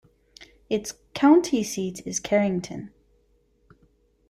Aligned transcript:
Its 0.67 0.95
county 1.13 1.61
seat 1.61 2.01
is 2.07 2.19
Carrington. 2.19 2.91